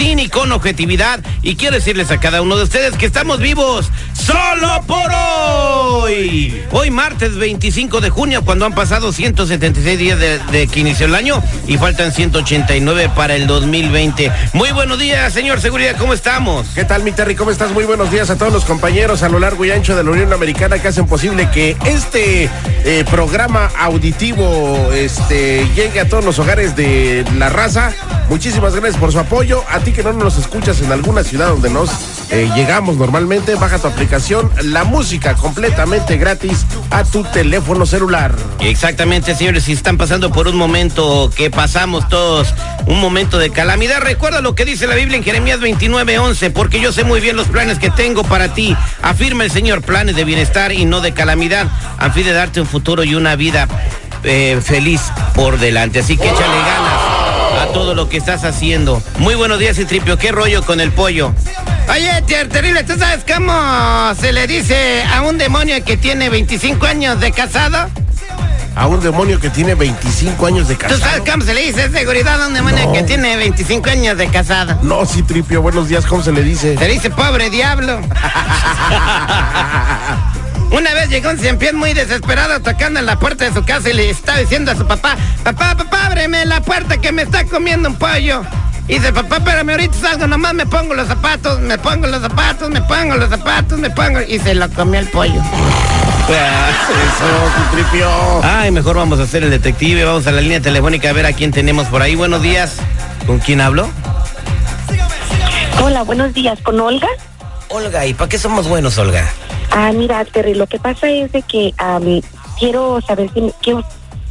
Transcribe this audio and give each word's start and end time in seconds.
sin 0.00 0.18
y 0.18 0.28
con 0.30 0.50
objetividad. 0.52 1.20
Y 1.42 1.56
quiero 1.56 1.76
decirles 1.76 2.10
a 2.10 2.18
cada 2.18 2.40
uno 2.40 2.56
de 2.56 2.62
ustedes 2.62 2.96
que 2.96 3.04
estamos 3.04 3.38
vivos 3.38 3.90
solo 4.14 4.82
por 4.86 5.10
hoy. 5.12 6.62
Hoy 6.70 6.90
martes 6.90 7.36
25 7.36 8.00
de 8.00 8.08
junio, 8.08 8.42
cuando 8.42 8.64
han 8.64 8.72
pasado 8.72 9.12
176 9.12 9.98
días 9.98 10.18
de, 10.18 10.66
que 10.68 10.80
inició 10.80 11.04
el 11.04 11.14
año 11.14 11.42
y 11.66 11.76
faltan 11.76 12.12
189 12.12 13.10
para 13.14 13.34
el 13.36 13.46
2020. 13.46 14.32
Muy 14.54 14.70
buenos 14.72 14.98
días, 14.98 15.32
señor 15.34 15.60
Seguridad, 15.60 15.96
¿cómo 15.98 16.14
estamos? 16.14 16.68
¿Qué 16.74 16.84
tal, 16.84 17.02
mi 17.02 17.12
Terry? 17.12 17.34
¿Cómo 17.34 17.50
estás? 17.50 17.72
Muy 17.72 17.84
buenos 17.84 18.10
días 18.10 18.30
a 18.30 18.38
todos 18.38 18.52
los 18.52 18.64
compañeros 18.64 19.22
a 19.22 19.28
lo 19.28 19.38
largo 19.38 19.66
y 19.66 19.70
ancho 19.70 19.96
de 19.96 20.04
la 20.04 20.10
Unión 20.10 20.32
Americana 20.32 20.78
que 20.80 20.88
hacen 20.88 21.06
posible 21.06 21.50
que 21.50 21.76
este 21.84 22.48
eh, 22.84 23.04
programa 23.10 23.70
auditivo 23.78 24.90
este, 24.94 25.66
llegue 25.74 26.00
a 26.00 26.08
todos 26.08 26.24
los 26.24 26.38
hogares 26.38 26.74
de 26.74 27.24
la 27.36 27.50
raza. 27.50 27.92
Muchísimas 28.30 28.74
gracias 28.74 28.96
por 28.96 29.10
su 29.10 29.18
apoyo. 29.18 29.64
A 29.68 29.80
que 29.92 30.02
no 30.02 30.12
nos 30.12 30.36
escuchas 30.36 30.80
en 30.82 30.92
alguna 30.92 31.24
ciudad 31.24 31.48
donde 31.48 31.70
nos 31.70 31.90
eh, 32.30 32.48
llegamos 32.54 32.96
normalmente, 32.96 33.54
baja 33.54 33.78
tu 33.78 33.88
aplicación 33.88 34.50
La 34.62 34.84
Música 34.84 35.34
completamente 35.34 36.16
gratis 36.16 36.66
a 36.90 37.04
tu 37.04 37.24
teléfono 37.24 37.86
celular. 37.86 38.34
Exactamente, 38.60 39.34
señores, 39.34 39.64
si 39.64 39.72
están 39.72 39.96
pasando 39.96 40.30
por 40.30 40.48
un 40.48 40.56
momento 40.56 41.30
que 41.34 41.50
pasamos 41.50 42.08
todos, 42.08 42.54
un 42.86 43.00
momento 43.00 43.38
de 43.38 43.50
calamidad, 43.50 44.00
recuerda 44.00 44.40
lo 44.40 44.54
que 44.54 44.64
dice 44.64 44.86
la 44.86 44.94
Biblia 44.94 45.16
en 45.16 45.24
Jeremías 45.24 45.60
29:11, 45.60 46.50
porque 46.52 46.80
yo 46.80 46.92
sé 46.92 47.04
muy 47.04 47.20
bien 47.20 47.36
los 47.36 47.48
planes 47.48 47.78
que 47.78 47.90
tengo 47.90 48.22
para 48.22 48.54
ti, 48.54 48.76
afirma 49.02 49.44
el 49.44 49.50
Señor, 49.50 49.82
planes 49.82 50.14
de 50.14 50.24
bienestar 50.24 50.72
y 50.72 50.84
no 50.84 51.00
de 51.00 51.12
calamidad, 51.12 51.66
a 51.98 52.10
fin 52.10 52.24
de 52.24 52.32
darte 52.32 52.60
un 52.60 52.66
futuro 52.66 53.02
y 53.02 53.14
una 53.14 53.34
vida 53.34 53.66
eh, 54.22 54.60
feliz 54.62 55.00
por 55.34 55.58
delante. 55.58 56.00
Así 56.00 56.16
que 56.16 56.28
échale 56.28 56.58
ganas 56.58 56.99
todo 57.72 57.94
lo 57.94 58.08
que 58.08 58.16
estás 58.16 58.44
haciendo. 58.44 59.02
Muy 59.18 59.34
buenos 59.34 59.58
días, 59.58 59.76
Citripio, 59.76 60.16
¿qué 60.18 60.32
rollo 60.32 60.62
con 60.64 60.80
el 60.80 60.92
pollo? 60.92 61.32
Oye, 61.90 62.22
Terrible, 62.22 62.84
¿tú 62.84 62.96
sabes 62.98 63.24
cómo 63.32 64.14
se 64.20 64.32
le 64.32 64.46
dice 64.46 65.02
a 65.04 65.22
un 65.22 65.38
demonio 65.38 65.82
que 65.84 65.96
tiene 65.96 66.28
25 66.30 66.86
años 66.86 67.20
de 67.20 67.32
casado? 67.32 67.88
A 68.76 68.86
un 68.86 69.00
demonio 69.00 69.40
que 69.40 69.50
tiene 69.50 69.74
25 69.74 70.46
años 70.46 70.68
de 70.68 70.74
¿Tú 70.74 70.80
casado. 70.82 71.00
sabes 71.00 71.22
cómo 71.30 71.44
se 71.44 71.52
le 71.54 71.62
dice 71.62 71.90
seguridad 71.90 72.40
a 72.42 72.46
un 72.46 72.54
demonio 72.54 72.86
No. 72.86 72.92
que 72.92 73.02
tiene 73.02 73.36
25 73.36 73.90
años 73.90 74.16
de 74.16 74.28
casado? 74.28 74.78
No, 74.82 75.04
sí, 75.06 75.22
Tripio, 75.24 75.60
buenos 75.60 75.88
días, 75.88 76.06
¿cómo 76.06 76.22
se 76.22 76.30
le 76.32 76.42
dice? 76.42 76.78
Se 76.78 76.86
dice 76.86 77.10
pobre 77.10 77.50
diablo. 77.50 78.00
Una 80.70 80.94
vez 80.94 81.08
llegó 81.08 81.30
un 81.30 81.38
cien 81.38 81.58
pies 81.58 81.74
muy 81.74 81.94
desesperado 81.94 82.60
tocando 82.60 83.00
en 83.00 83.06
la 83.06 83.18
puerta 83.18 83.44
de 83.44 83.52
su 83.52 83.64
casa 83.64 83.90
y 83.90 83.92
le 83.92 84.08
estaba 84.10 84.38
diciendo 84.38 84.70
a 84.70 84.76
su 84.76 84.86
papá, 84.86 85.16
papá, 85.42 85.74
papá, 85.76 86.06
ábreme 86.06 86.44
la 86.44 86.60
puerta 86.60 86.98
que 86.98 87.10
me 87.10 87.22
está 87.22 87.44
comiendo 87.44 87.88
un 87.88 87.96
pollo. 87.96 88.42
Y 88.86 88.94
dice, 88.94 89.12
papá, 89.12 89.36
espérame, 89.36 89.70
ahorita 89.70 89.94
salgo, 89.98 90.26
nomás 90.26 90.54
me 90.54 90.66
pongo 90.66 90.94
los 90.94 91.06
zapatos, 91.06 91.60
me 91.60 91.78
pongo 91.78 92.06
los 92.06 92.20
zapatos, 92.22 92.70
me 92.70 92.80
pongo 92.82 93.16
los 93.16 93.28
zapatos, 93.28 93.78
me 93.78 93.90
pongo... 93.90 94.20
Y 94.20 94.38
se 94.38 94.54
lo 94.54 94.68
comió 94.70 95.00
el 95.00 95.06
pollo. 95.08 95.40
Eso, 96.28 97.72
Tripio. 97.72 98.08
Ay, 98.42 98.70
mejor 98.70 98.96
vamos 98.96 99.18
a 99.20 99.24
hacer 99.24 99.42
el 99.42 99.50
detective, 99.50 100.04
vamos 100.04 100.26
a 100.26 100.32
la 100.32 100.40
línea 100.40 100.60
telefónica 100.60 101.10
a 101.10 101.12
ver 101.12 101.26
a 101.26 101.32
quién 101.32 101.50
tenemos 101.50 101.88
por 101.88 102.02
ahí. 102.02 102.14
Buenos 102.14 102.42
días. 102.42 102.76
¿Con 103.26 103.38
quién 103.40 103.60
hablo? 103.60 103.90
Hola, 105.82 106.02
buenos 106.02 106.32
días. 106.32 106.58
¿Con 106.62 106.78
Olga? 106.80 107.08
Olga, 107.68 108.06
¿y 108.06 108.14
para 108.14 108.28
qué 108.28 108.38
somos 108.38 108.68
buenos, 108.68 108.98
Olga? 108.98 109.28
Ah, 109.70 109.92
mira, 109.92 110.24
Terry, 110.24 110.54
lo 110.54 110.66
que 110.66 110.78
pasa 110.78 111.08
es 111.08 111.30
de 111.32 111.42
que 111.42 111.72
am, 111.78 112.20
quiero 112.58 113.00
saber 113.00 113.30
si 113.32 113.52
quiero 113.62 113.82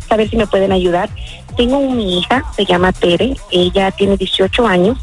saber 0.08 0.30
si 0.30 0.38
me 0.38 0.48
pueden 0.48 0.72
ayudar. 0.72 1.10
Tengo 1.56 1.78
una 1.78 2.02
hija, 2.02 2.44
se 2.56 2.66
llama 2.66 2.92
Tere, 2.92 3.36
ella 3.52 3.92
tiene 3.92 4.18
18 4.18 4.68
años 4.68 4.98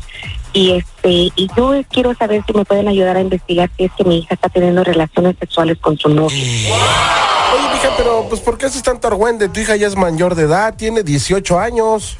y 0.52 0.72
este 0.72 1.32
y 1.36 1.48
yo 1.56 1.72
quiero 1.90 2.14
saber 2.14 2.42
si 2.46 2.52
me 2.52 2.64
pueden 2.64 2.88
ayudar 2.88 3.16
a 3.16 3.20
investigar 3.20 3.70
si 3.76 3.84
es 3.84 3.92
que 3.92 4.04
mi 4.04 4.18
hija 4.18 4.34
está 4.34 4.48
teniendo 4.48 4.84
relaciones 4.84 5.36
sexuales 5.38 5.78
con 5.78 5.98
su 5.98 6.08
novio. 6.08 6.38
Oye, 6.38 7.68
mija, 7.72 7.90
pero 7.96 8.26
pues 8.28 8.40
¿por 8.40 8.58
qué 8.58 8.66
haces 8.66 8.82
tanto 8.82 9.08
argüende? 9.08 9.48
Tu 9.48 9.60
hija 9.60 9.76
ya 9.76 9.86
es 9.86 9.96
mayor 9.96 10.34
de 10.34 10.44
edad, 10.44 10.74
tiene 10.74 11.02
18 11.02 11.58
años. 11.58 12.16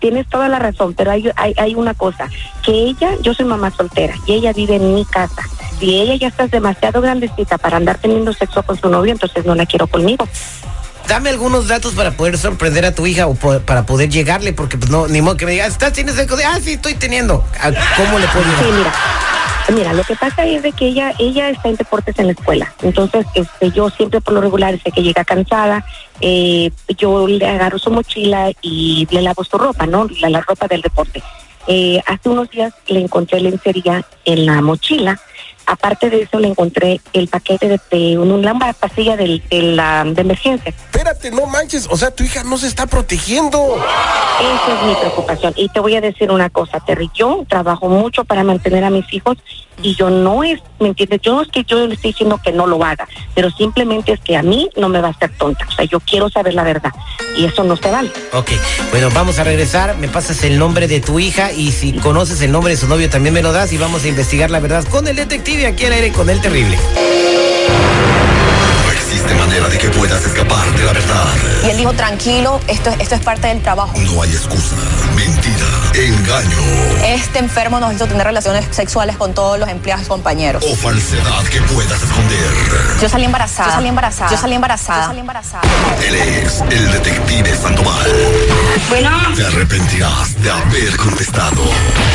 Tienes 0.00 0.28
toda 0.28 0.48
la 0.48 0.58
razón, 0.58 0.94
pero 0.94 1.10
hay, 1.10 1.30
hay, 1.34 1.54
hay 1.56 1.74
una 1.74 1.92
cosa, 1.92 2.28
que 2.62 2.70
ella, 2.70 3.16
yo 3.20 3.34
soy 3.34 3.46
mamá 3.46 3.72
soltera 3.72 4.14
y 4.26 4.34
ella 4.34 4.52
vive 4.52 4.76
en 4.76 4.94
mi 4.94 5.04
casa. 5.04 5.42
Si 5.78 6.00
ella 6.00 6.14
ya 6.16 6.28
está 6.28 6.46
demasiado 6.46 7.00
grandecita 7.00 7.58
para 7.58 7.76
andar 7.76 7.98
teniendo 7.98 8.32
sexo 8.32 8.62
con 8.62 8.78
su 8.78 8.88
novio, 8.88 9.12
entonces 9.12 9.44
no 9.44 9.54
la 9.54 9.66
quiero 9.66 9.86
conmigo. 9.86 10.28
Dame 11.06 11.30
algunos 11.30 11.68
datos 11.68 11.94
para 11.94 12.10
poder 12.10 12.36
sorprender 12.36 12.84
a 12.84 12.94
tu 12.94 13.06
hija 13.06 13.26
o 13.28 13.34
po- 13.34 13.60
para 13.60 13.86
poder 13.86 14.10
llegarle, 14.10 14.52
porque 14.52 14.76
pues 14.76 14.90
no, 14.90 15.08
ni 15.08 15.22
modo 15.22 15.36
que 15.38 15.46
me 15.46 15.52
digas, 15.52 15.68
¿estás 15.72 15.92
tienes 15.94 16.16
sexo? 16.16 16.36
Ah, 16.46 16.58
sí, 16.62 16.72
estoy 16.72 16.94
teniendo. 16.94 17.42
Ah, 17.60 17.70
¿Cómo 17.96 18.18
le 18.18 18.26
puedo 18.28 18.44
Sí, 18.44 18.50
llegar? 18.64 18.72
mira. 18.78 18.92
Mira, 19.70 19.92
lo 19.92 20.02
que 20.02 20.16
pasa 20.16 20.44
es 20.46 20.62
de 20.62 20.72
que 20.72 20.86
ella 20.88 21.12
ella 21.18 21.50
está 21.50 21.68
en 21.68 21.76
deportes 21.76 22.18
en 22.18 22.26
la 22.26 22.32
escuela. 22.32 22.72
Entonces, 22.82 23.26
este 23.34 23.70
yo 23.70 23.90
siempre 23.90 24.20
por 24.20 24.32
lo 24.34 24.40
regular 24.40 24.78
sé 24.82 24.90
que 24.90 25.02
llega 25.02 25.24
cansada, 25.24 25.84
eh, 26.22 26.70
yo 26.96 27.26
le 27.28 27.46
agarro 27.46 27.78
su 27.78 27.90
mochila 27.90 28.50
y 28.62 29.06
le 29.10 29.20
lavo 29.22 29.44
su 29.44 29.58
ropa, 29.58 29.86
¿no? 29.86 30.06
La, 30.20 30.30
la 30.30 30.40
ropa 30.40 30.66
del 30.68 30.80
deporte. 30.80 31.22
Eh, 31.66 32.00
hace 32.06 32.28
unos 32.30 32.48
días 32.50 32.72
le 32.86 33.00
encontré 33.00 33.40
lencería 33.40 34.04
en 34.24 34.46
la 34.46 34.60
mochila. 34.62 35.20
Aparte 35.70 36.08
de 36.08 36.22
eso, 36.22 36.38
le 36.38 36.48
encontré 36.48 37.00
el 37.12 37.28
paquete 37.28 37.68
de, 37.68 37.80
de 37.90 38.18
un- 38.18 38.32
una 38.32 38.72
pastilla 38.72 39.16
del- 39.18 39.42
de, 39.50 39.62
la, 39.62 40.02
de 40.04 40.20
emergencia. 40.22 40.70
Espérate, 40.70 41.30
no 41.30 41.44
manches, 41.46 41.86
o 41.90 41.96
sea, 41.96 42.10
tu 42.10 42.24
hija 42.24 42.42
no 42.42 42.56
se 42.56 42.66
está 42.68 42.86
protegiendo. 42.86 43.76
Esa 44.40 44.80
es 44.80 44.86
mi 44.86 44.94
preocupación. 44.94 45.52
Y 45.56 45.68
te 45.68 45.80
voy 45.80 45.94
a 45.96 46.00
decir 46.00 46.30
una 46.30 46.48
cosa, 46.48 46.80
Terry. 46.80 47.10
Yo 47.14 47.44
trabajo 47.48 47.88
mucho 47.88 48.24
para 48.24 48.44
mantener 48.44 48.82
a 48.84 48.90
mis 48.90 49.12
hijos 49.12 49.36
y 49.82 49.94
yo 49.94 50.10
no 50.10 50.42
es, 50.42 50.60
¿me 50.78 50.88
entiendes? 50.88 51.20
Yo 51.22 51.34
no 51.34 51.42
es 51.42 51.48
que 51.48 51.64
yo 51.64 51.86
le 51.86 51.94
estoy 51.94 52.12
diciendo 52.12 52.40
que 52.42 52.52
no 52.52 52.66
lo 52.66 52.82
haga, 52.84 53.08
pero 53.34 53.50
simplemente 53.50 54.12
es 54.12 54.20
que 54.20 54.36
a 54.36 54.42
mí 54.42 54.68
no 54.76 54.88
me 54.88 55.00
va 55.00 55.08
a 55.08 55.10
hacer 55.10 55.30
tonta. 55.36 55.66
O 55.68 55.72
sea, 55.72 55.84
yo 55.84 56.00
quiero 56.00 56.28
saber 56.28 56.54
la 56.54 56.64
verdad 56.64 56.92
y 57.36 57.44
eso 57.44 57.64
no 57.64 57.76
se 57.76 57.90
vale. 57.90 58.10
Ok, 58.32 58.50
bueno, 58.90 59.08
vamos 59.14 59.38
a 59.38 59.44
regresar, 59.44 59.96
me 59.98 60.08
pasas 60.08 60.42
el 60.44 60.58
nombre 60.58 60.88
de 60.88 61.00
tu 61.00 61.18
hija 61.18 61.52
y 61.52 61.72
si 61.72 61.92
conoces 61.92 62.40
el 62.42 62.52
nombre 62.52 62.72
de 62.72 62.76
su 62.76 62.88
novio 62.88 63.08
también 63.08 63.34
me 63.34 63.42
lo 63.42 63.52
das 63.52 63.72
y 63.72 63.78
vamos 63.78 64.04
a 64.04 64.08
investigar 64.08 64.50
la 64.50 64.60
verdad 64.60 64.84
con 64.84 65.06
el 65.06 65.16
detective 65.16 65.66
aquí 65.66 65.84
al 65.86 65.92
aire 65.92 66.12
con 66.12 66.28
el 66.30 66.40
terrible. 66.40 66.76
No 68.84 68.92
existe 68.92 69.34
manera 69.34 69.68
de 69.68 69.78
que 69.78 69.88
puedas 69.90 70.24
escapar 70.24 70.66
de 70.76 70.84
la 70.84 70.92
verdad. 70.92 71.26
Y 71.64 71.70
él 71.70 71.76
dijo, 71.76 71.92
tranquilo, 71.92 72.60
esto, 72.68 72.90
esto 72.98 73.14
es 73.14 73.20
parte 73.20 73.48
del 73.48 73.62
trabajo. 73.62 73.92
No 73.98 74.22
hay 74.22 74.30
excusa, 74.30 74.76
mentira, 75.14 75.66
engaño 76.14 76.56
Este 77.04 77.38
enfermo 77.38 77.80
nos 77.80 77.94
hizo 77.94 78.06
tener 78.06 78.24
relaciones 78.26 78.64
sexuales 78.70 79.16
con 79.16 79.34
todos 79.34 79.58
los 79.58 79.68
empleados 79.68 80.04
y 80.06 80.08
compañeros. 80.08 80.64
o 80.66 80.74
falsedad 80.76 81.42
que 81.44 81.60
puedas 81.62 82.02
esconder. 82.02 82.98
Yo 83.00 83.08
salí 83.08 83.24
embarazada. 83.24 83.68
Yo 83.70 83.74
salí 83.76 83.88
embarazada. 83.88 84.30
Yo 84.30 84.36
salí 84.36 84.54
embarazada. 84.54 85.00
Yo 85.02 85.06
salí 85.08 85.20
embarazada. 85.20 85.62
Él 86.06 86.14
es 86.14 86.60
el 86.70 86.90
detective 86.92 87.56
Sandoval. 87.56 88.12
Bueno, 88.88 89.10
Te 89.36 89.46
arrepentirás 89.46 90.42
de 90.42 90.50
haber 90.50 90.96
contestado. 90.96 91.62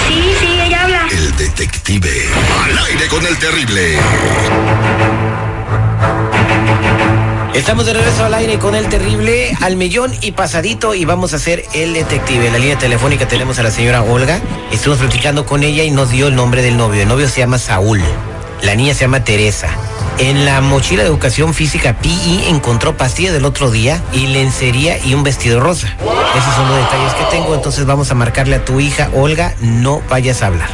sí, 0.08 0.34
sí, 0.40 0.60
ella 0.62 0.84
habla. 0.84 1.08
El 1.12 1.36
detective. 1.38 2.30
Al 2.66 2.78
aire 2.88 3.08
con 3.08 3.26
el 3.26 3.38
terrible. 3.38 3.98
Estamos 7.54 7.86
de 7.86 7.94
regreso 7.94 8.26
al 8.26 8.34
aire 8.34 8.58
con 8.58 8.74
el 8.74 8.90
terrible 8.90 9.56
al 9.62 9.76
millón 9.76 10.12
y 10.22 10.32
pasadito 10.32 10.96
y 10.96 11.06
vamos 11.06 11.34
a 11.34 11.36
hacer 11.36 11.64
el 11.76 11.94
detective. 11.94 12.48
En 12.48 12.54
la 12.54 12.58
línea 12.58 12.80
telefónica 12.80 13.28
tenemos 13.28 13.60
a 13.60 13.64
la 13.64 13.70
señora 13.70 14.02
Olga. 14.02 14.42
Estuvimos 14.72 15.00
platicando 15.00 15.46
con 15.46 15.62
ella 15.62 15.84
y 15.84 15.92
nos 15.92 16.10
dio 16.10 16.30
el 16.30 16.36
nombre 16.36 16.64
del 16.64 16.78
novio. 16.78 17.04
El 17.04 17.08
novio 17.08 17.30
se 17.30 17.42
llama 17.42 17.60
Saúl. 17.60 18.02
La 18.64 18.74
niña 18.76 18.96
se 18.96 19.02
llama 19.02 19.24
Teresa. 19.24 19.68
En 20.18 20.46
la 20.46 20.62
mochila 20.62 21.04
de 21.04 21.10
educación 21.10 21.54
física 21.54 22.00
PI 22.00 22.46
encontró 22.48 22.98
pastillas 22.98 23.34
del 23.34 23.46
otro 23.46 23.70
día 23.70 24.02
y 24.14 24.28
lencería 24.28 24.98
y 24.98 25.14
un 25.14 25.22
vestido 25.22 25.60
rosa. 25.60 25.96
Esos 26.36 26.56
son 26.56 26.68
los 26.68 26.78
detalles 26.78 27.14
que 27.14 27.24
tengo, 27.36 27.54
entonces 27.54 27.86
vamos 27.86 28.10
a 28.10 28.16
marcarle 28.16 28.56
a 28.56 28.66
tu 28.66 28.80
hija 28.80 29.12
Olga, 29.14 29.54
no 29.62 30.02
vayas 30.10 30.42
a 30.42 30.48
hablar. 30.48 30.70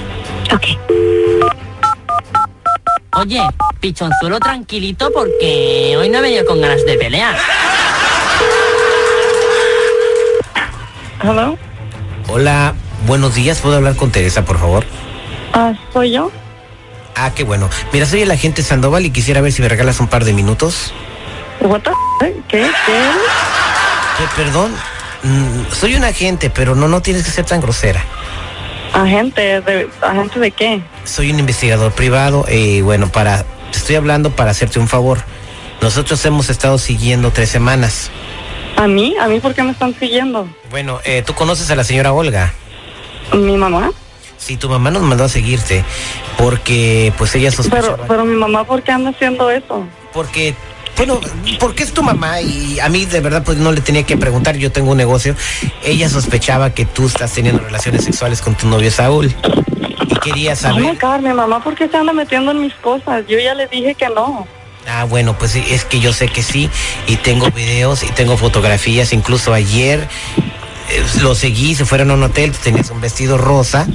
Oye, 3.19 3.42
pichonzuelo 3.81 4.39
tranquilito 4.39 5.12
porque 5.13 5.95
hoy 5.98 6.07
no 6.10 6.19
he 6.19 6.21
venido 6.21 6.45
con 6.45 6.62
ganas 6.62 6.86
de 6.86 6.98
pelear. 6.98 7.36
Hello. 11.21 11.57
Hola, 12.30 12.75
buenos 13.07 13.36
días, 13.36 13.60
¿puedo 13.60 13.75
hablar 13.75 13.95
con 13.98 14.12
Teresa, 14.12 14.45
por 14.45 14.57
favor? 14.57 14.86
Ah, 15.54 15.74
soy 15.92 16.12
yo. 16.12 16.31
Ah, 17.16 17.31
qué 17.36 17.44
bueno. 17.44 17.69
Mira, 17.92 18.06
soy 18.06 18.21
el 18.21 18.31
agente 18.31 18.63
Sandoval 18.63 19.06
y 19.06 19.10
quisiera 19.12 19.42
ver 19.42 19.51
si 19.51 19.62
me 19.62 19.68
regalas 19.68 20.00
un 20.00 20.07
par 20.07 20.24
de 20.24 20.31
minutos. 20.31 20.94
What 21.60 21.81
the 21.81 21.89
f- 21.89 22.33
¿Qué? 22.48 22.62
¿Qué? 22.86 23.01
Eh, 23.01 24.27
perdón, 24.38 24.74
mm, 25.24 25.74
soy 25.74 25.95
un 25.95 26.06
agente, 26.06 26.50
pero 26.50 26.74
no, 26.74 26.88
no 26.88 27.01
tienes 27.01 27.25
que 27.25 27.31
ser 27.31 27.45
tan 27.45 27.60
grosera. 27.60 28.01
¿Agente 29.00 29.62
de, 29.62 29.90
agente 30.01 30.40
de 30.40 30.51
qué? 30.51 30.81
Soy 31.06 31.31
un 31.31 31.40
investigador 31.40 31.94
privado 31.94 32.46
y 32.51 32.81
bueno, 32.81 33.07
para, 33.10 33.44
te 33.72 33.78
estoy 33.78 33.96
hablando 33.96 34.31
para 34.31 34.51
hacerte 34.51 34.78
un 34.78 34.90
favor. 34.90 35.19
Nosotros 35.81 36.24
hemos 36.25 36.50
estado 36.50 36.78
siguiendo 36.78 37.31
tres 37.31 37.48
semanas. 37.48 38.12
¿A 38.75 38.88
mí? 38.88 39.16
¿A 39.18 39.28
mí 39.28 39.40
por 39.40 39.54
qué 39.54 39.63
me 39.63 39.72
están 39.72 39.98
siguiendo? 39.98 40.50
Bueno, 40.69 41.00
eh, 41.06 41.24
¿tú 41.25 41.34
conoces 41.34 41.72
a 41.72 41.78
la 41.78 41.86
señora 41.86 42.12
Olga? 42.12 42.54
¿Mi 43.34 43.56
mamá? 43.56 43.92
Sí, 44.38 44.57
tu 44.57 44.68
mamá 44.68 44.92
nos 44.92 45.04
mandó 45.04 45.24
a 45.24 45.30
seguirte 45.30 45.86
porque 46.38 47.13
pues 47.18 47.34
ella 47.36 47.52
sospechaba. 47.52 47.95
Pero, 47.95 48.07
pero 48.07 48.25
mi 48.25 48.36
mamá, 48.36 48.66
¿por 48.66 48.84
qué 48.84 48.92
anda 48.92 49.12
haciendo 49.12 49.50
eso? 49.50 49.86
Porque, 50.12 50.56
bueno, 51.00 51.22
porque 51.62 51.84
es 51.84 51.94
tu 51.94 52.04
mamá 52.04 52.42
y 52.42 52.78
a 52.81 52.90
mí 52.90 53.06
de 53.06 53.22
verdad 53.22 53.42
pues 53.46 53.57
no 53.57 53.72
le 53.72 53.80
tenía 53.80 54.04
que 54.04 54.18
preguntar, 54.18 54.57
yo 54.57 54.69
tengo 54.69 54.92
un 54.92 54.98
negocio. 54.98 55.34
Ella 55.81 56.10
sospechaba 56.10 56.72
que 56.72 56.86
tú 56.86 57.07
estás 57.07 57.31
teniendo 57.31 57.63
relaciones 57.63 58.04
sexuales 58.04 58.42
con 58.42 58.56
tu 58.56 58.68
novio 58.68 58.92
Saúl 58.92 59.34
y 60.10 60.16
quería 60.16 60.57
saber. 60.57 60.98
God, 61.01 61.19
mi 61.22 61.34
mamá, 61.34 61.63
¿por 61.63 61.75
qué 61.75 61.88
se 61.88 61.96
anda 61.96 62.12
metiendo 62.12 62.51
en 62.51 62.60
mis 62.60 62.74
cosas? 62.74 63.25
Yo 63.30 63.40
ya 63.40 63.56
le 63.56 63.68
dije 63.68 63.96
que 63.96 64.10
no. 64.10 64.46
Ah, 64.90 65.06
bueno, 65.06 65.38
pues 65.38 65.56
es 65.56 65.86
que 65.86 66.01
yo 66.01 66.12
sé 66.12 66.28
que 66.28 66.44
sí 66.44 66.69
y 67.07 67.16
tengo 67.16 67.50
videos 67.50 68.04
y 68.04 68.07
tengo 68.07 68.36
fotografías, 68.36 69.13
incluso 69.13 69.54
ayer 69.54 70.06
eh, 70.90 71.06
lo 71.22 71.34
seguí, 71.34 71.75
se 71.75 71.86
fueron 71.86 72.12
a 72.12 72.16
un 72.16 72.24
hotel, 72.24 72.52
tú 72.52 72.57
tenías 72.62 72.92
un 72.92 73.00
vestido 73.00 73.38
rosa. 73.38 73.88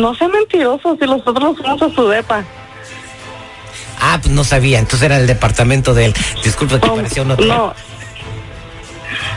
No 0.00 0.12
sea 0.16 0.26
mentiroso, 0.26 0.96
si 1.00 1.06
nosotros 1.06 1.40
nos 1.40 1.56
fuimos 1.56 1.82
a 1.82 1.94
su 1.94 2.08
depa. 2.08 2.44
Ah, 4.00 4.18
pues 4.20 4.32
no 4.32 4.44
sabía, 4.44 4.78
entonces 4.78 5.06
era 5.06 5.16
el 5.18 5.26
departamento 5.26 5.94
de 5.94 6.06
él. 6.06 6.14
Disculpa 6.44 6.80
que 6.80 6.88
Oh, 6.88 6.96
parecía 6.96 7.22
un 7.22 7.30
hotel. 7.32 7.48
no. 7.48 7.74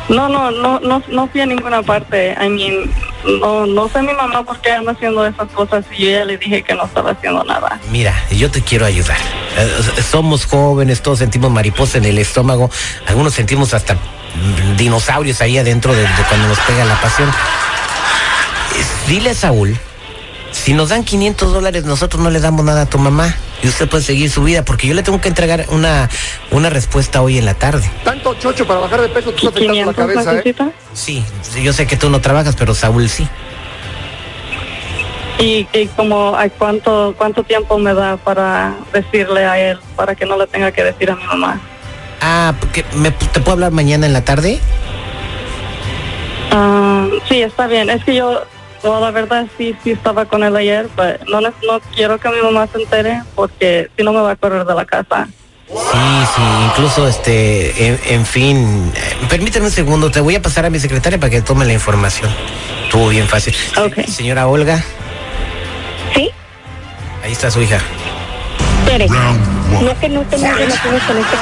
No, 0.10 0.28
no, 0.28 0.52
no, 0.52 0.80
no, 0.82 1.02
no 1.08 1.28
fui 1.28 1.40
a 1.42 1.46
ninguna 1.46 1.82
parte. 1.84 2.36
I 2.42 2.50
mean, 2.50 2.92
no, 3.40 3.66
no 3.66 3.88
sé 3.88 4.02
mi 4.02 4.12
mamá 4.14 4.44
por 4.44 4.60
qué 4.60 4.72
anda 4.74 4.92
haciendo 4.92 5.26
esas 5.26 5.48
cosas 5.52 5.86
y 5.98 6.04
yo 6.06 6.10
ya 6.12 6.26
le 6.26 6.38
dije 6.38 6.64
que 6.64 6.74
no 6.74 6.84
estaba 6.86 7.12
haciendo 7.12 7.44
nada. 7.46 7.80
Mira, 7.92 8.14
yo 8.32 8.52
te 8.52 8.62
quiero 8.62 8.86
ayudar. 8.86 9.16
Eh, 9.58 10.02
Somos 10.02 10.46
jóvenes, 10.46 11.02
todos 11.02 11.20
sentimos 11.20 11.50
mariposa 11.52 12.00
en 12.00 12.06
el 12.06 12.18
estómago, 12.18 12.70
algunos 13.08 13.34
sentimos 13.34 13.74
hasta 13.74 13.94
mm, 13.94 14.76
dinosaurios 14.76 15.40
ahí 15.42 15.58
adentro 15.58 15.94
de, 15.94 16.02
de 16.02 16.24
cuando 16.28 16.48
nos 16.50 16.60
pega 16.60 16.84
la 16.84 17.00
pasión. 17.00 17.30
Eh, 17.30 18.84
Dile 19.08 19.30
a 19.30 19.36
Saúl, 19.36 19.78
si 20.62 20.74
nos 20.74 20.90
dan 20.90 21.04
500 21.04 21.54
dólares, 21.54 21.86
nosotros 21.86 22.22
no 22.22 22.30
le 22.30 22.40
damos 22.40 22.64
nada 22.64 22.84
a 22.84 22.86
tu 22.86 23.00
mamá 23.00 23.34
y 23.64 23.68
usted 23.68 23.90
puede 23.90 24.04
seguir 24.04 24.30
su 24.30 24.44
vida, 24.44 24.64
porque 24.64 24.88
yo 24.88 24.94
le 24.94 25.02
tengo 25.02 25.20
que 25.20 25.28
entregar 25.28 25.66
una, 25.70 26.08
una 26.52 26.70
respuesta 26.70 27.24
hoy 27.24 27.40
en 27.40 27.46
la 27.46 27.56
tarde. 27.56 27.90
Tanto 28.04 28.36
chocho 28.36 28.68
para 28.68 28.80
bajar 28.82 29.02
de 29.02 29.10
peso, 29.10 29.32
tú 29.32 29.48
estás 29.48 29.64
la 29.64 29.94
cabeza, 29.94 30.22
¿eh? 30.22 30.36
necesita? 30.36 30.72
Sí, 30.94 31.26
sí, 31.42 31.64
yo 31.64 31.74
sé 31.74 31.88
que 31.88 31.98
tú 31.98 32.12
no 32.12 32.22
trabajas, 32.22 32.56
pero 32.56 32.76
Saúl 32.76 33.10
sí. 33.10 33.28
¿Y, 35.40 35.68
y 35.74 35.88
como 35.96 36.36
a 36.36 36.48
cuánto, 36.50 37.16
cuánto 37.18 37.42
tiempo 37.42 37.80
me 37.80 37.96
da 37.96 38.18
para 38.18 38.76
decirle 38.94 39.46
a 39.46 39.58
él, 39.58 39.80
para 39.96 40.14
que 40.14 40.28
no 40.28 40.38
le 40.38 40.46
tenga 40.46 40.72
que 40.72 40.84
decir 40.84 41.10
a 41.10 41.16
mi 41.16 41.24
mamá? 41.24 41.60
Ah, 42.22 42.54
porque 42.60 42.86
me, 42.94 43.10
¿te 43.10 43.40
puedo 43.40 43.54
hablar 43.54 43.72
mañana 43.72 44.06
en 44.06 44.14
la 44.14 44.24
tarde? 44.24 44.60
Ah, 46.52 47.08
sí, 47.28 47.42
está 47.42 47.66
bien. 47.66 47.90
Es 47.90 48.04
que 48.04 48.14
yo, 48.14 48.44
no, 48.84 49.00
la 49.00 49.12
verdad, 49.12 49.46
sí, 49.58 49.76
sí 49.84 49.92
estaba 49.92 50.26
con 50.26 50.44
él 50.44 50.56
ayer, 50.56 50.88
pero 50.96 51.20
no, 51.30 51.42
ne- 51.42 51.54
no 51.68 51.80
quiero 51.96 52.18
que 52.20 52.30
mi 52.30 52.42
mamá 52.42 52.68
se 52.72 52.82
entere 52.82 53.22
porque 53.36 53.90
si 53.98 54.04
no 54.04 54.12
me 54.14 54.22
va 54.22 54.32
a 54.32 54.36
correr 54.36 54.66
de 54.66 54.74
la 54.74 54.86
casa. 54.86 55.28
Sí, 55.68 56.26
sí, 56.36 56.42
incluso 56.66 57.08
este, 57.08 57.88
en, 57.88 58.00
en 58.08 58.26
fin, 58.26 58.92
permíteme 59.30 59.68
un 59.68 59.72
segundo, 59.72 60.12
te 60.12 60.20
voy 60.20 60.36
a 60.36 60.42
pasar 60.42 60.66
a 60.66 60.70
mi 60.70 60.80
secretaria 60.80 61.18
para 61.20 61.30
que 61.30 61.42
tome 61.42 61.64
la 61.66 61.74
información. 61.74 62.30
Estuvo 62.86 63.08
bien 63.10 63.28
fácil. 63.28 63.56
Señora 64.08 64.48
Olga. 64.48 64.84
¿Sí? 66.14 66.30
Ahí 67.24 67.32
está 67.32 67.50
su 67.50 67.62
hija. 67.62 67.80
Tere, 68.86 69.08
no 69.08 69.98
que 70.00 70.10
no 70.10 70.22
tengas 70.24 70.58
relaciones 70.58 71.04
con 71.04 71.18
este. 71.18 71.38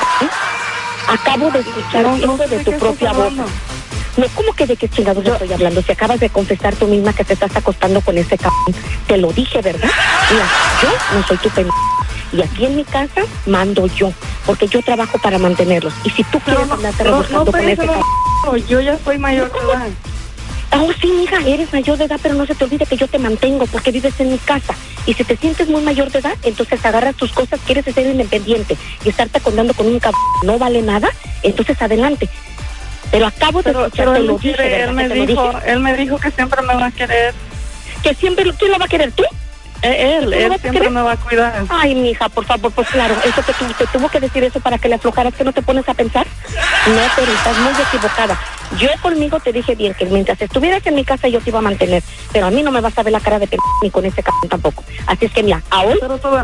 Acabo 1.07 1.49
de 1.49 1.59
escuchar 1.61 2.05
eso 2.05 2.37
de 2.37 2.63
tu 2.63 2.71
propia 2.77 3.13
boca. 3.13 3.45
No, 4.19 4.25
¿cómo 4.35 4.51
que 4.51 4.67
de 4.67 4.75
qué 4.75 4.89
chingados 4.89 5.25
estoy 5.25 5.53
hablando? 5.53 5.81
Si 5.81 5.93
acabas 5.93 6.19
de 6.19 6.29
confesar 6.29 6.75
tú 6.75 6.87
misma 6.87 7.13
que 7.13 7.23
te 7.23 7.33
estás 7.33 7.55
acostando 7.55 8.01
con 8.01 8.17
ese 8.17 8.37
cabrón. 8.37 8.75
Te 9.07 9.15
lo 9.15 9.31
dije, 9.31 9.61
¿verdad? 9.61 9.89
Mira, 10.29 10.45
yo 10.81 11.17
no 11.17 11.25
soy 11.25 11.37
tu 11.37 11.49
pendeja. 11.49 11.77
Y 12.33 12.41
aquí 12.41 12.65
en 12.65 12.75
mi 12.75 12.83
casa 12.83 13.21
mando 13.45 13.87
yo, 13.87 14.11
porque 14.45 14.67
yo 14.67 14.81
trabajo 14.81 15.17
para 15.19 15.39
mantenerlos. 15.39 15.93
Y 16.03 16.09
si 16.09 16.25
tú 16.25 16.39
quieres 16.41 16.69
andarte 16.69 17.05
no, 17.05 17.11
rebuscando 17.11 17.45
no, 17.45 17.51
con 17.51 17.69
ese 17.69 17.85
cabrón... 17.85 18.67
Yo 18.67 18.81
ya 18.81 18.99
soy 19.05 19.17
mayor 19.17 19.53
de 19.53 19.59
edad. 19.59 19.87
Oh, 20.71 20.91
sí, 21.01 21.07
mija, 21.07 21.37
eres 21.47 21.71
mayor 21.71 21.97
de 21.97 22.03
edad, 22.03 22.19
pero 22.21 22.35
no 22.35 22.45
se 22.45 22.55
te 22.55 22.63
olvide 22.65 22.85
que 22.85 22.97
yo 22.97 23.07
te 23.07 23.19
mantengo 23.19 23.67
porque 23.67 23.91
vives 23.91 24.19
en 24.19 24.31
mi 24.33 24.37
casa. 24.37 24.75
Y 25.05 25.13
si 25.13 25.23
te 25.23 25.37
sientes 25.37 25.69
muy 25.69 25.81
mayor 25.81 26.11
de 26.11 26.19
edad, 26.19 26.35
entonces 26.43 26.85
agarras 26.85 27.15
tus 27.15 27.31
cosas, 27.31 27.59
quieres 27.65 27.85
ser 27.85 28.05
independiente 28.05 28.77
y 29.05 29.09
estarte 29.09 29.37
acondando 29.37 29.73
con 29.73 29.87
un 29.87 29.99
cabrón 29.99 30.21
no 30.43 30.59
vale 30.59 30.81
nada, 30.81 31.09
entonces 31.41 31.81
adelante. 31.81 32.29
Pero 33.11 33.25
acabo 33.27 33.59
de 33.59 33.63
Pero, 33.71 33.85
escuchar, 33.85 34.05
pero 34.05 34.13
te 34.13 34.19
él, 34.19 34.27
lo 34.27 34.33
me 34.33 34.39
dije, 34.39 34.55
quiere, 34.55 34.69
¿verdad 34.69 34.89
él 34.89 34.89
que 34.89 34.93
me 34.95 35.09
te 35.09 35.15
lo 35.15 35.25
dijo, 35.25 35.47
dije? 35.53 35.71
él 35.71 35.79
me 35.79 35.93
dijo 35.97 36.17
que 36.19 36.31
siempre 36.31 36.61
me 36.61 36.73
va 36.75 36.85
a 36.87 36.91
querer. 36.91 37.33
Que 38.03 38.13
siempre, 38.13 38.53
¿quién 38.57 38.71
lo 38.71 38.79
va 38.79 38.85
a 38.85 38.87
querer? 38.87 39.11
¿Tú? 39.11 39.23
Eh, 39.81 40.17
Él, 40.17 40.25
¿Tú 40.25 40.29
lo 40.31 40.35
él 40.35 40.47
siempre 40.49 40.71
querer? 40.71 40.91
me 40.91 41.01
va 41.01 41.13
a 41.13 41.17
cuidar. 41.17 41.63
Ay, 41.69 41.95
mija, 41.95 42.27
por 42.29 42.45
favor, 42.45 42.71
pues 42.71 42.87
claro, 42.89 43.15
eso 43.23 43.41
te, 43.41 43.53
te 43.73 43.87
tuvo 43.87 44.09
que 44.09 44.19
decir 44.19 44.43
eso 44.43 44.59
para 44.59 44.77
que 44.77 44.89
le 44.89 44.95
aflojaras, 44.95 45.33
que 45.33 45.43
no 45.43 45.53
te 45.53 45.61
pones 45.61 45.87
a 45.87 45.93
pensar. 45.93 46.27
No, 46.87 47.01
pero 47.15 47.31
estás 47.31 47.57
muy 47.57 47.71
equivocada. 47.81 48.37
Yo 48.79 48.89
conmigo 49.01 49.39
te 49.39 49.51
dije 49.51 49.75
bien 49.75 49.93
que 49.93 50.05
mientras 50.05 50.41
estuvieras 50.41 50.85
en 50.85 50.95
mi 50.95 51.03
casa 51.03 51.27
yo 51.27 51.41
te 51.41 51.49
iba 51.49 51.59
a 51.59 51.61
mantener, 51.61 52.01
pero 52.31 52.47
a 52.47 52.51
mí 52.51 52.63
no 52.63 52.71
me 52.71 52.79
vas 52.79 52.97
a 52.97 53.03
ver 53.03 53.11
la 53.11 53.19
cara 53.19 53.37
de 53.37 53.47
p 53.47 53.57
ni 53.81 53.89
con 53.89 54.05
ese 54.05 54.23
cabrón 54.23 54.47
tampoco. 54.49 54.83
Así 55.05 55.25
es 55.25 55.31
que 55.33 55.43
mira, 55.43 55.61
ahora 55.69 55.95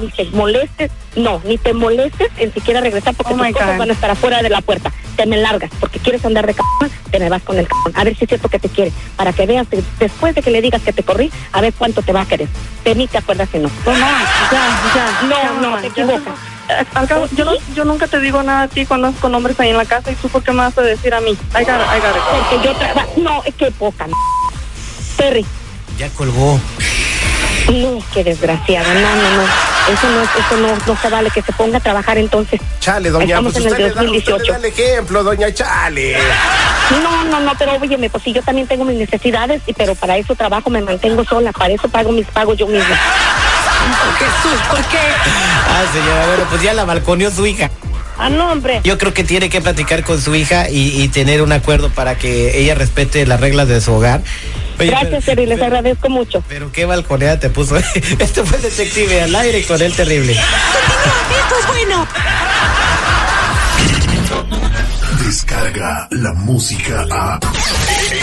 ni 0.01 0.10
te 0.10 0.25
molestes, 0.32 0.92
no, 1.15 1.42
ni 1.46 1.58
te 1.58 1.74
molestes 1.74 2.30
en 2.38 2.54
siquiera 2.54 2.82
regresar 2.82 3.13
porque 3.15 3.34
Oh 3.34 3.38
tus 3.38 3.51
cosas 3.54 3.68
God. 3.74 3.77
van 3.80 3.89
a 3.89 3.94
estar 3.94 4.10
afuera 4.12 4.42
de 4.42 4.50
la 4.50 4.62
puerta. 4.62 4.92
Te 5.15 5.25
me 5.25 5.38
largas 5.38 5.72
porque 5.80 6.00
quieres 6.00 6.25
andar 6.25 6.46
de 6.46 6.54
cabrón, 6.56 6.92
te 7.10 7.20
me 7.20 7.30
vas 7.30 7.42
con 7.44 7.58
el 7.58 7.68
cabrón. 7.68 7.94
A 7.96 8.04
ver 8.04 8.15
si 8.18 8.25
es 8.25 8.30
cierto 8.30 8.50
que 8.50 8.60
te 8.60 8.68
quiere, 8.68 8.92
para 9.15 9.32
que 9.32 9.46
veas 9.46 9.68
que 9.68 9.82
después 10.00 10.36
de 10.36 10.42
que 10.42 10.51
le 10.51 10.62
digas 10.62 10.82
que 10.82 10.92
te 10.92 11.04
corrí, 11.04 11.32
a 11.54 11.62
ver 11.62 11.74
cuánto 11.77 12.01
te 12.01 12.12
va 12.12 12.22
a 12.22 12.25
querer. 12.25 12.50
De 12.84 12.96
mí 12.96 13.08
te 13.08 13.18
acuerdas 13.18 13.48
que 13.50 13.60
no. 13.60 13.70
No, 13.86 13.94
no, 13.94 14.00
ya, 14.51 14.82
ya. 14.94 15.22
No, 15.24 15.30
ya, 15.30 15.51
no, 15.54 15.62
mamá, 15.62 15.82
te 15.82 15.88
equivocas. 15.88 16.34
Al 16.95 17.07
cabo, 17.07 17.27
yo, 17.34 17.45
no, 17.45 17.51
yo 17.75 17.86
nunca 17.86 18.07
te 18.07 18.19
digo 18.19 18.41
nada 18.43 18.63
a 18.63 18.67
ti 18.67 18.86
cuando 18.86 19.07
andas 19.07 19.22
con 19.22 19.34
hombres 19.36 19.60
ahí 19.60 19.69
en 19.69 19.77
la 19.77 19.86
casa 19.86 20.12
y 20.12 20.15
tú 20.15 20.29
por 20.29 20.43
qué 20.43 20.51
me 20.51 20.60
vas 20.60 20.77
a 20.77 20.81
decir 20.81 21.13
a 21.13 21.22
mí. 21.22 21.31
I 21.31 21.36
got 21.36 21.60
it, 21.60 21.88
I 21.95 22.00
got 22.00 22.15
it. 22.15 22.24
Porque 22.50 22.67
yo 22.67 22.74
trabajo. 22.75 23.13
No, 23.17 23.43
es 23.43 23.53
que 23.55 23.72
poca. 23.72 24.07
Terry, 25.17 25.45
Ya 25.98 26.10
colgó. 26.10 26.60
no, 27.72 28.00
qué 28.13 28.24
desgraciada. 28.24 28.93
No, 28.93 29.15
no, 29.15 29.31
no. 29.38 29.43
Eso 29.88 30.10
no, 30.10 30.24
eso 30.24 30.57
no, 30.57 30.75
no 30.88 31.00
se 31.00 31.10
vale 31.10 31.29
que 31.29 31.43
se 31.43 31.53
ponga 31.53 31.77
a 31.77 31.79
trabajar 31.79 32.17
entonces. 32.17 32.60
Chale, 32.79 33.12
doña, 33.12 33.25
Estamos 33.36 33.53
pues 33.53 33.65
en 33.65 33.72
usted 33.72 33.84
el 33.86 33.89
le, 33.89 33.93
da, 33.95 34.01
usted 34.01 34.13
le 34.13 34.19
2018. 34.19 34.51
da 34.51 34.57
el 34.57 34.65
ejemplo, 34.65 35.24
doña 35.24 35.53
Chale. 35.53 36.17
No, 37.03 37.24
no, 37.25 37.39
no, 37.41 37.51
pero 37.57 37.74
óyeme, 37.79 38.10
pues 38.10 38.24
sí, 38.24 38.34
yo 38.34 38.41
también 38.41 38.67
tengo 38.67 38.84
mis 38.84 38.98
necesidades, 38.98 39.62
y 39.67 39.74
pero 39.74 39.93
para 39.93 40.17
eso 40.17 40.34
trabajo, 40.34 40.69
me 40.72 40.81
mantengo 40.81 41.24
sola, 41.24 41.51
para 41.51 41.74
eso 41.74 41.88
pago 41.88 42.12
mis 42.12 42.25
pagos 42.27 42.57
yo 42.57 42.65
misma. 42.65 43.00
Jesús, 44.18 44.62
¿por 44.70 44.82
qué? 44.86 44.98
Ah, 45.68 45.84
señora, 45.94 46.25
bueno, 46.27 46.44
pues 46.50 46.62
ya 46.62 46.74
la 46.74 46.86
balconeó 46.86 47.32
su 47.32 47.46
hija. 47.46 47.70
Ah, 48.18 48.30
no, 48.30 48.51
hombre. 48.51 48.80
Yo 48.84 48.98
creo 48.98 49.13
que 49.13 49.24
tiene 49.25 49.50
que 49.50 49.60
platicar 49.62 50.04
con 50.04 50.22
su 50.22 50.34
hija 50.36 50.70
y, 50.70 51.01
y 51.01 51.10
tener 51.10 51.42
un 51.42 51.51
acuerdo 51.51 51.89
para 51.89 52.15
que 52.15 52.58
ella 52.60 52.74
respete 52.75 53.25
las 53.25 53.42
reglas 53.42 53.68
de 53.68 53.82
su 53.82 53.92
hogar. 53.94 54.22
Oye, 54.80 54.89
Gracias, 54.89 55.10
pero- 55.10 55.22
Terry, 55.25 55.46
les 55.48 55.62
agradezco 55.62 56.10
mucho. 56.10 56.44
Pero 56.48 56.72
qué 56.72 56.86
balconeada 56.86 57.39
te 57.39 57.50
puso. 57.50 57.75
Este 58.18 58.44
fue 58.44 58.58
el 58.58 58.63
detective 58.63 59.22
al 59.22 59.36
aire 59.36 59.63
con 59.65 59.82
el 59.82 59.94
terrible. 59.94 60.32
Esto 60.34 61.56
es 61.60 61.68
bueno. 61.68 62.08
Descarga 65.25 66.08
la 66.12 66.34
música 66.34 67.06
a. 67.12 67.39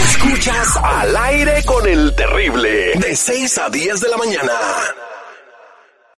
Escuchas 0.09 0.77
al 0.83 1.15
aire 1.17 1.63
con 1.65 1.87
el 1.87 2.13
terrible. 2.15 2.93
De 2.95 3.15
6 3.15 3.57
a 3.59 3.69
10 3.69 3.99
de 3.99 4.09
la 4.09 4.17
mañana. 4.17 4.51